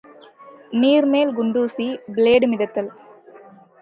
நீர் 0.73 1.05
மேல் 1.05 1.33
குண்டுசி, 1.35 1.87
பிளேடு 2.15 2.47
மிதத்தல். 2.47 2.91